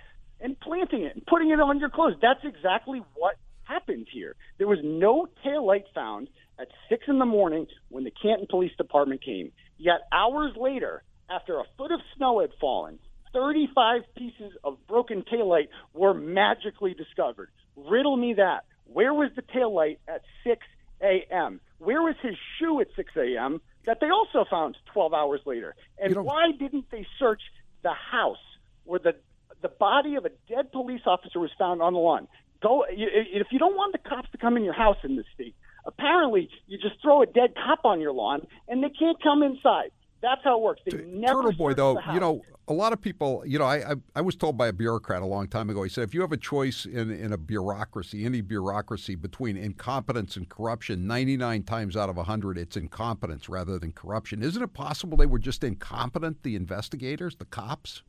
[0.42, 2.16] and planting it and putting it on your clothes.
[2.22, 4.36] That's exactly what happened here.
[4.58, 6.30] There was no taillight found
[6.60, 9.52] at six in the morning when the Canton Police Department came.
[9.78, 13.00] Yet hours later, after a foot of snow had fallen,
[13.36, 17.50] 35 pieces of broken taillight were magically discovered.
[17.76, 18.64] Riddle me that.
[18.86, 20.66] Where was the taillight at 6
[21.02, 21.60] a.m.?
[21.80, 23.62] Where was his shoe at 6 a.m.
[23.86, 25.76] that they also found 12 hours later?
[26.00, 27.42] And why didn't they search
[27.84, 28.38] the house
[28.86, 29.16] where the
[29.62, 32.30] the body of a dead police officer was found on the lawn?
[32.62, 35.56] Go if you don't want the cops to come in your house in this state.
[35.86, 39.92] Apparently, you just throw a dead cop on your lawn and they can't come inside.
[40.22, 40.82] That's how it works.
[40.90, 44.22] They never Turtleboy, though, you know, a lot of people, you know, I, I I
[44.22, 45.84] was told by a bureaucrat a long time ago.
[45.84, 50.36] He said, if you have a choice in in a bureaucracy, any bureaucracy between incompetence
[50.36, 54.42] and corruption, ninety nine times out of hundred, it's incompetence rather than corruption.
[54.42, 58.02] Isn't it possible they were just incompetent, the investigators, the cops?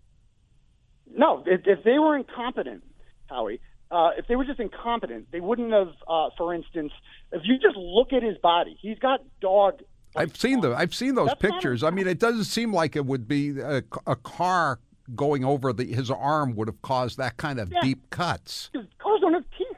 [1.14, 2.82] No, if, if they were incompetent,
[3.26, 5.92] Howie, uh, if they were just incompetent, they wouldn't have.
[6.08, 6.92] Uh, for instance,
[7.30, 9.82] if you just look at his body, he's got dog.
[10.16, 11.82] I've seen the I've seen those That's pictures.
[11.82, 14.80] I mean, it doesn't seem like it would be a, a car
[15.14, 17.80] going over the his arm would have caused that kind of Yeah.
[17.82, 18.70] deep cuts.
[18.98, 19.76] Cars don't have teeth.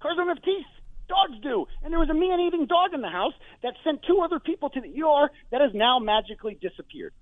[0.00, 0.66] Cars don't have teeth.
[1.08, 1.66] Dogs do.
[1.82, 4.80] And there was a man-eating dog in the house that sent two other people to
[4.80, 7.12] the ER that has now magically disappeared.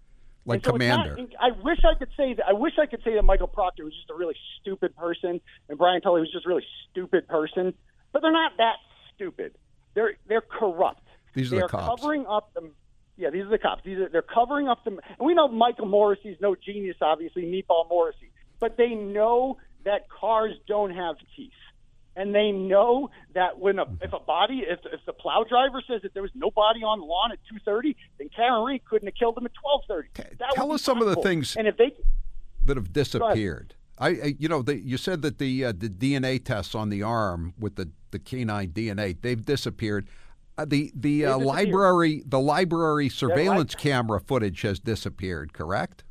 [0.44, 1.32] Like so it's not- Commander.
[1.40, 2.46] I wish I could say that.
[2.48, 5.78] I wish I could say that Michael Proctor was just a really stupid person, and
[5.78, 7.74] Brian Tully was just a really stupid person.
[8.12, 8.76] But they're not that
[9.14, 9.54] stupid.
[9.94, 11.02] They're they're corrupt.
[11.37, 12.01] These are they the are cops.
[12.01, 12.70] covering up the.
[13.16, 13.83] Yeah, these are the cops.
[13.85, 14.90] These are they're covering up the.
[14.90, 20.53] And we know Michael Morrissey's no genius, obviously, Meatball Morrissey, but they know that cars
[20.66, 21.53] don't have teeth.
[22.18, 26.01] And they know that when a if a body if if the plow driver says
[26.03, 29.07] that there was no body on the lawn at two thirty, then Karen Read couldn't
[29.07, 30.09] have killed him at twelve thirty.
[30.55, 31.92] tell us some of the things- And if they
[32.64, 33.75] that have disappeared.
[33.99, 37.03] I, I you know, the, you said that the uh, the DNA tests on the
[37.03, 40.09] arm with the, the canine DNA they've disappeared.
[40.59, 45.53] Uh, the the uh, library the library surveillance camera footage has disappeared.
[45.53, 46.03] Correct?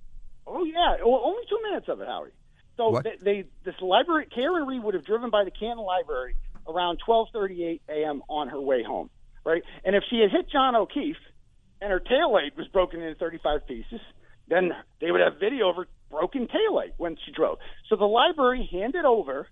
[0.46, 2.30] Oh yeah, well, only two minutes of it, Howie.
[2.78, 6.36] So they, they this library, Karen Read would have driven by the Canton Library
[6.68, 8.22] around 12:38 a.m.
[8.30, 9.10] on her way home,
[9.44, 9.64] right?
[9.84, 11.16] And if she had hit John O'Keefe
[11.82, 14.00] and her taillight was broken into 35 pieces,
[14.48, 17.58] then they would have video of her broken taillight when she drove.
[17.90, 19.48] So the library handed over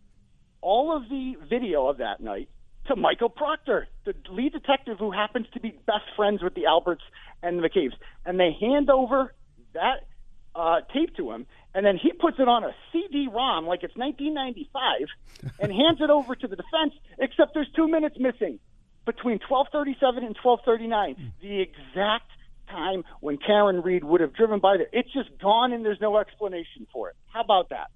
[0.61, 2.49] all of the video of that night
[2.87, 7.03] to Michael Proctor, the lead detective who happens to be best friends with the Alberts
[7.41, 9.33] and the McCabe's, and they hand over
[9.73, 10.07] that
[10.55, 15.53] uh, tape to him, and then he puts it on a CD-ROM like it's 1995,
[15.59, 16.93] and hands it over to the defense.
[17.17, 18.59] Except there's two minutes missing
[19.05, 22.29] between 12:37 and 12:39, the exact
[22.69, 24.87] time when Karen Read would have driven by there.
[24.93, 27.15] It's just gone, and there's no explanation for it.
[27.27, 27.89] How about that?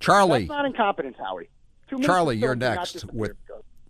[0.00, 1.48] Charlie, That's not incompetence, Howie.
[1.88, 3.32] Two Charlie, you're film did not next with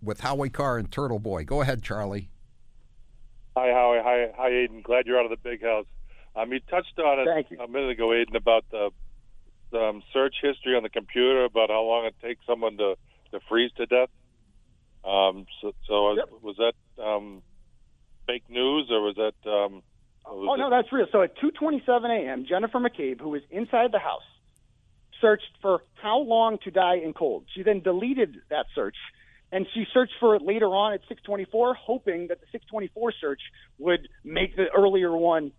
[0.01, 1.45] with Howie Carr and Turtleboy.
[1.45, 2.29] Go ahead, Charlie.
[3.55, 3.99] Hi, Howie.
[4.03, 4.81] Hi, hi, Aidan.
[4.81, 5.85] Glad you're out of the big house.
[6.35, 8.89] Um, you touched on it a minute ago, Aidan, about the,
[9.71, 12.95] the um, search history on the computer, about how long it takes someone to,
[13.31, 14.09] to freeze to death.
[15.05, 17.43] Um, so, so was, was that um,
[18.25, 19.49] fake news, or was that?
[19.49, 19.83] Um,
[20.25, 21.05] was Oh no, that's real.
[21.11, 24.23] So at 2:27 a.m., Jennifer McCabe, who was inside the house,
[25.21, 27.45] searched for how long to die in cold.
[27.53, 28.95] She then deleted that search,
[29.51, 33.41] and she searched for it later on at 6:24, hoping that the 6:24 search
[33.79, 35.51] would make the earlier one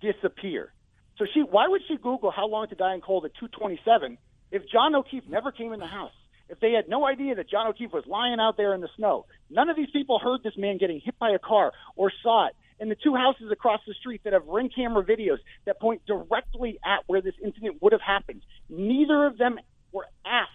[0.00, 0.72] disappear.
[1.18, 4.16] So she, why would she Google how long to die in cold at 2:27
[4.50, 6.14] if John O'Keefe never came in the house?
[6.48, 9.26] If they had no idea that John O'Keefe was lying out there in the snow,
[9.50, 12.56] none of these people heard this man getting hit by a car or saw it.
[12.80, 16.80] And the two houses across the street that have ring camera videos that point directly
[16.84, 18.42] at where this incident would have happened.
[18.68, 19.58] Neither of them
[19.92, 20.50] were asked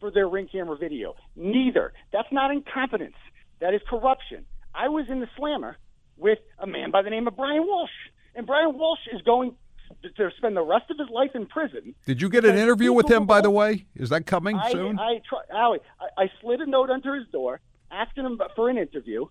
[0.00, 1.14] for their ring camera video.
[1.36, 1.92] Neither.
[2.12, 3.16] That's not incompetence.
[3.60, 4.44] That is corruption.
[4.74, 5.76] I was in the slammer
[6.16, 7.90] with a man by the name of Brian Walsh,
[8.34, 9.54] and Brian Walsh is going
[10.02, 11.94] to spend the rest of his life in prison.
[12.04, 13.86] Did you get an interview with him, by the way?
[13.94, 14.98] Is that coming I, soon?
[14.98, 18.78] I, try, Allie, I, I slid a note under his door asking him for an
[18.78, 19.26] interview,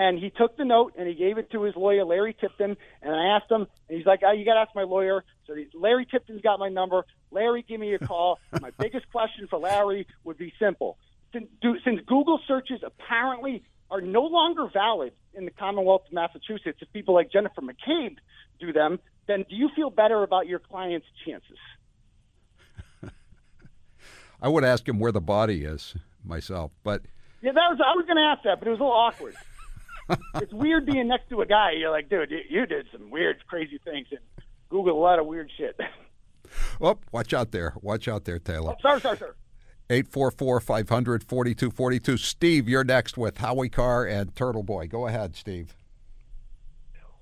[0.00, 2.74] and he took the note and he gave it to his lawyer, Larry Tipton.
[3.02, 5.54] And I asked him, and he's like, oh, "You got to ask my lawyer." So
[5.54, 7.04] he, Larry Tipton's got my number.
[7.30, 8.38] Larry, give me a call.
[8.62, 10.96] my biggest question for Larry would be simple:
[11.34, 16.78] since, do, since Google searches apparently are no longer valid in the Commonwealth of Massachusetts,
[16.80, 18.16] if people like Jennifer McCabe
[18.58, 21.58] do them, then do you feel better about your client's chances?
[24.40, 27.02] I would ask him where the body is myself, but
[27.42, 29.34] yeah, that was I was going to ask that, but it was a little awkward.
[30.36, 31.72] It's weird being next to a guy.
[31.72, 34.20] You're like, dude, you, you did some weird, crazy things, and
[34.68, 35.78] Google a lot of weird shit.
[36.80, 37.74] oh, watch out there!
[37.80, 38.72] Watch out there, Taylor.
[38.72, 39.32] Oh, sorry, sorry, sorry.
[39.90, 42.16] 844 500 4242.
[42.16, 44.88] Steve, you're next with Howie Carr and Turtleboy.
[44.88, 45.74] Go ahead, Steve.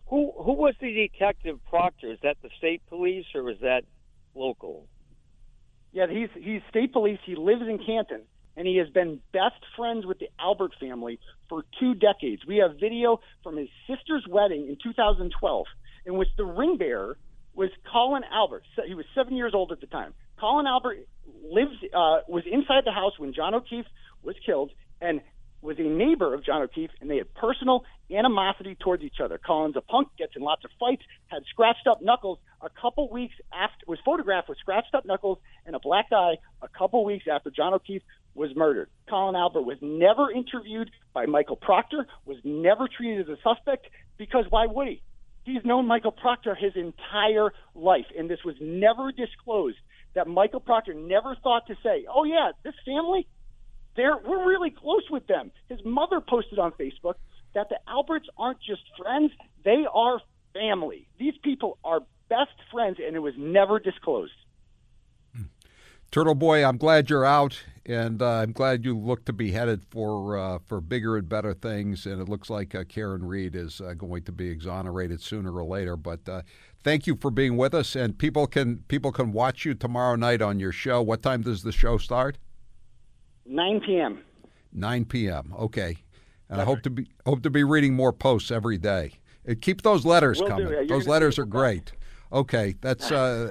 [0.08, 2.12] Who who was the detective Proctor?
[2.12, 3.84] Is that the state police or was that
[4.34, 4.86] local?
[5.92, 7.18] Yeah, he's he's state police.
[7.24, 8.22] He lives in Canton,
[8.58, 12.42] and he has been best friends with the Albert family for two decades.
[12.44, 15.66] We have video from his sister's wedding in 2012,
[16.04, 17.16] in which the ring bearer
[17.54, 18.64] was Colin Albert.
[18.84, 20.12] He was seven years old at the time.
[20.40, 21.06] Colin Albert
[21.48, 23.86] lives uh, was inside the house when John O'Keefe
[24.24, 25.20] was killed, and
[25.60, 29.38] was a neighbor of John O'Keefe, and they had personal animosity towards each other.
[29.38, 32.38] Colin's a punk, gets in lots of fights, had scratched up knuckles.
[32.62, 36.36] A couple weeks after was photographed with scratched up knuckles and a black eye.
[36.62, 38.02] A couple weeks after John O'Keefe
[38.38, 42.06] was murdered, Colin Albert was never interviewed by Michael Proctor.
[42.24, 45.02] Was never treated as a suspect because why would he?
[45.44, 49.78] He's known Michael Proctor his entire life, and this was never disclosed.
[50.14, 53.26] That Michael Proctor never thought to say, "Oh yeah, this family."
[53.96, 55.50] They're, we're really close with them.
[55.68, 57.14] His mother posted on Facebook
[57.54, 59.32] that the Alberts aren't just friends,
[59.64, 60.20] they are
[60.54, 61.08] family.
[61.18, 64.32] These people are best friends, and it was never disclosed.
[65.34, 65.44] Hmm.
[66.12, 70.36] Turtleboy, I'm glad you're out, and uh, I'm glad you look to be headed for
[70.36, 72.04] uh, for bigger and better things.
[72.04, 75.64] And it looks like uh, Karen Read is uh, going to be exonerated sooner or
[75.64, 75.96] later.
[75.96, 76.42] But uh,
[76.84, 80.42] thank you for being with us, and people can people can watch you tomorrow night
[80.42, 81.00] on your show.
[81.00, 82.36] What time does the show start?
[83.46, 84.18] 9 p.m.
[84.74, 85.54] 9 p.m.
[85.58, 85.96] Okay,
[86.50, 89.12] and I hope to be hope to be reading more posts every day.
[89.48, 90.66] Uh, keep those letters Will coming.
[90.66, 90.72] do.
[90.72, 91.92] Yeah, you're those letters are great.
[92.32, 93.48] Okay, that's uh,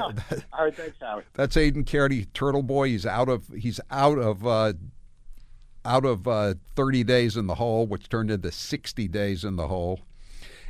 [0.53, 1.25] All right, thanks, Howard.
[1.33, 2.89] that's Aidan Kearney, Turtle Boy.
[2.89, 4.73] He's out of he's out of uh,
[5.85, 9.67] out of uh, 30 days in the hole, which turned into 60 days in the
[9.67, 10.01] hole.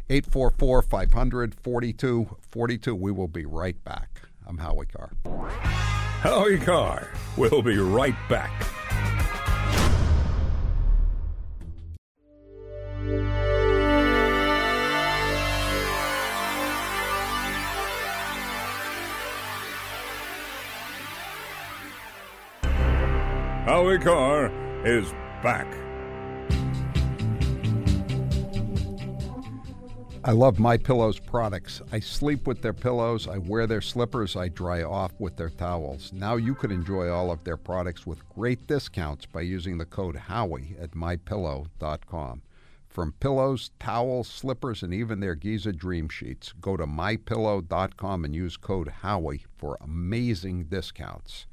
[0.10, 2.96] 844 500 4242.
[2.96, 4.22] We will be right back.
[4.48, 5.12] I'm Howie Carr.
[6.22, 7.10] Howie Carr.
[7.36, 8.66] We'll be right back.
[23.78, 24.52] Howie Carr
[24.88, 25.12] is
[25.44, 25.68] back.
[30.24, 31.84] I love My Pillow's products.
[31.92, 36.12] I sleep with their pillows, I wear their slippers, I dry off with their towels.
[36.12, 40.16] Now you can enjoy all of their products with great discounts by using the code
[40.16, 42.42] Howie at mypillow.com.
[42.90, 48.58] From pillows, towels, slippers, and even their Giza Dream Sheets, go to mypillow.com and use
[48.58, 51.46] code Howie for amazing discounts.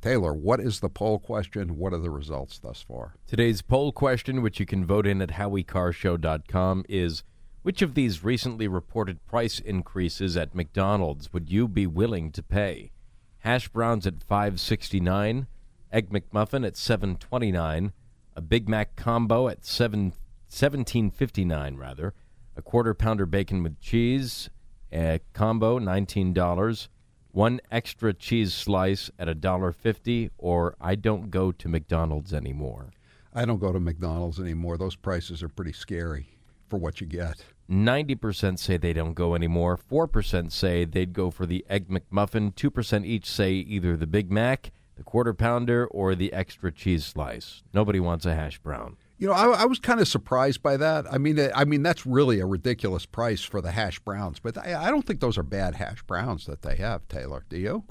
[0.00, 1.76] Taylor, what is the poll question?
[1.76, 3.14] What are the results thus far?
[3.26, 7.22] Today's poll question, which you can vote in at howiecarrshow.com, is
[7.62, 12.92] which of these recently reported price increases at McDonald's would you be willing to pay?
[13.40, 15.46] Hash browns at 5.69,
[15.92, 17.92] egg McMuffin at 7.29,
[18.34, 20.14] a Big Mac combo at 7
[20.50, 22.12] 17.59 rather,
[22.56, 24.50] a quarter pounder bacon with cheese,
[24.92, 26.88] a combo $19,
[27.32, 32.90] one extra cheese slice at a dollar fifty, or I don't go to McDonald's anymore.
[33.32, 34.76] I don't go to McDonald's anymore.
[34.76, 36.28] Those prices are pretty scary
[36.68, 37.44] for what you get.
[37.70, 39.78] 90% say they don't go anymore.
[39.78, 42.52] 4% say they'd go for the Egg McMuffin.
[42.54, 47.62] 2% each say either the Big Mac, the quarter pounder, or the extra cheese slice.
[47.72, 48.96] Nobody wants a hash brown.
[49.20, 51.04] You know, I, I was kind of surprised by that.
[51.12, 54.86] I mean, I mean that's really a ridiculous price for the hash browns, but I,
[54.86, 57.06] I don't think those are bad hash browns that they have.
[57.06, 57.84] Taylor, do you?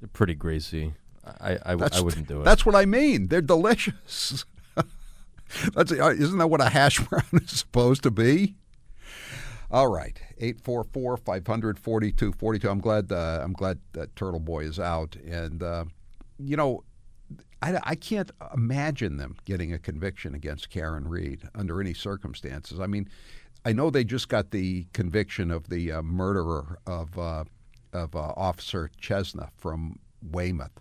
[0.00, 0.94] They're pretty greasy.
[1.26, 2.44] I I, I wouldn't do it.
[2.44, 3.28] That's what I mean.
[3.28, 4.46] They're delicious.
[5.74, 8.56] that's isn't that what a hash brown is supposed to be?
[9.70, 12.70] All right, 844 542 42.
[12.70, 15.84] I'm glad uh, I'm glad that Turtleboy is out, and uh,
[16.38, 16.82] you know,
[17.62, 22.80] I, I can't imagine them getting a conviction against Karen Read under any circumstances.
[22.80, 23.08] I mean,
[23.64, 27.44] I know they just got the conviction of the uh, murderer of uh,
[27.92, 30.80] of uh, Officer Chesna from Weymouth,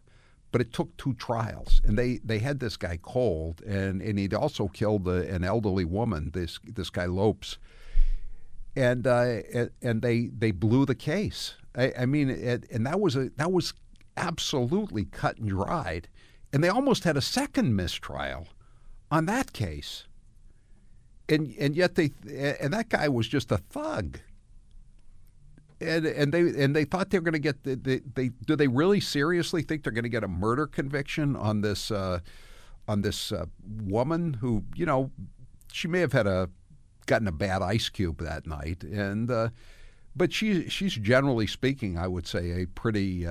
[0.51, 4.33] but it took two trials, and they, they had this guy cold, and, and he'd
[4.33, 6.31] also killed a, an elderly woman.
[6.33, 7.57] This this guy Lopes,
[8.75, 9.41] and uh,
[9.81, 11.55] and they they blew the case.
[11.75, 13.73] I, I mean, it, and that was a that was
[14.17, 16.07] absolutely cut and dried,
[16.53, 18.47] and they almost had a second mistrial
[19.11, 20.05] on that case.
[21.27, 22.11] And and yet they
[22.59, 24.19] and that guy was just a thug.
[25.81, 28.55] And, and they and they thought they were going to get the, they, they do
[28.55, 32.19] they really seriously think they're going to get a murder conviction on this uh,
[32.87, 33.45] on this uh,
[33.81, 35.11] woman who you know
[35.71, 36.49] she may have had a
[37.05, 39.49] gotten a bad ice cube that night, and uh,
[40.15, 43.25] but she she's generally speaking, I would say, a pretty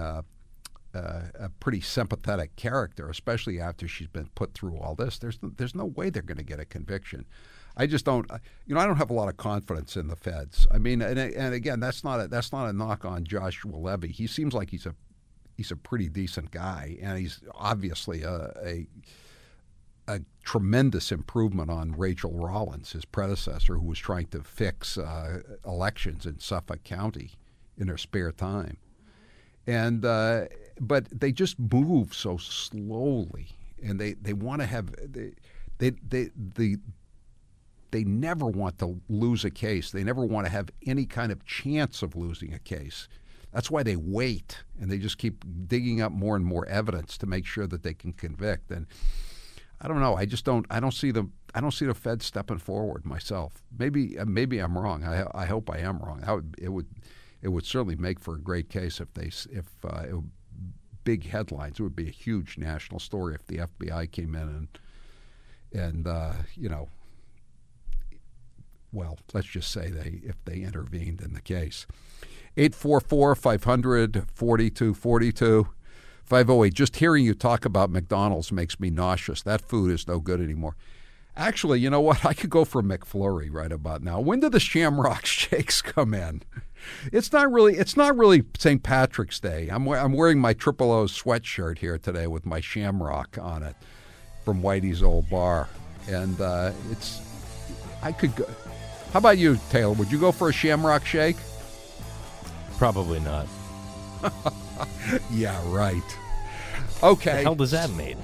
[0.95, 5.19] uh, a pretty sympathetic character, especially after she's been put through all this.
[5.19, 7.27] There's there's no way they're going to get a conviction.
[7.77, 8.31] I just don't,
[8.67, 10.67] you know, I don't have a lot of confidence in the feds.
[10.71, 14.09] I mean, and, and again, that's not a, that's not a knock on Joshua Levy.
[14.09, 14.95] He seems like he's a
[15.57, 18.87] he's a pretty decent guy, and he's obviously a, a
[20.09, 26.27] a tremendous improvement on Rachael Rollins, his predecessor, who was trying to fix uh, elections
[26.27, 27.33] in Suffolk County
[27.79, 28.77] in her spare time.
[29.67, 30.47] And uh,
[30.81, 33.49] but they just move so slowly,
[33.83, 34.95] and they, they want to have
[35.79, 36.77] they, they they
[37.91, 39.91] they never want to lose a case.
[39.91, 43.07] They never want to have any kind of chance of losing a case.
[43.53, 47.27] That's why they wait and they just keep digging up more and more evidence to
[47.27, 48.71] make sure that they can convict.
[48.71, 48.87] And
[49.81, 50.17] I don't know.
[50.17, 50.65] I just don't.
[50.71, 51.29] I don't see the.
[51.55, 53.63] I don't see the Fed stepping forward myself.
[53.77, 54.19] Maybe.
[54.19, 55.05] Uh, maybe I'm wrong.
[55.05, 56.23] I, I hope I am wrong.
[56.27, 56.87] I would, it would.
[57.43, 59.27] It would certainly make for a great case if they.
[59.27, 60.15] If uh, it,
[61.05, 61.79] big headlines.
[61.79, 64.69] It would be a huge national story if the FBI came in and
[65.73, 66.89] and uh, you know.
[68.93, 71.87] Well, let's just say they if they intervened in the case.
[72.57, 75.69] 844 500 4242
[76.25, 76.75] 508.
[76.75, 79.43] Just hearing you talk about McDonald's makes me nauseous.
[79.43, 80.77] That food is no good anymore.
[81.37, 82.25] Actually, you know what?
[82.27, 84.21] I could go for McFlurry right about now.
[84.21, 86.43] When do the Shamrock Shakes come in?
[87.13, 87.75] It's not really.
[87.75, 88.83] It's not really St.
[88.83, 89.69] Patrick's Day.
[89.71, 93.77] I'm I'm wearing my Triple O sweatshirt here today with my Shamrock on it
[94.45, 95.69] from Whitey's Old Bar,
[96.09, 97.21] and uh, it's.
[98.03, 98.47] I could go.
[99.13, 99.93] How about you, Taylor?
[99.93, 101.37] Would you go for a Shamrock Shake?
[102.79, 103.47] Probably not.
[105.31, 106.19] yeah, right.
[107.03, 107.37] Okay.
[107.37, 108.19] The hell does that mean?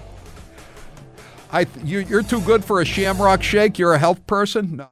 [1.50, 3.78] I you, you're too good for a Shamrock Shake.
[3.78, 4.76] You're a health person.
[4.76, 4.86] No.